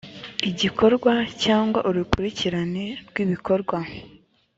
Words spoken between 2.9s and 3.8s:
rw ibikorwa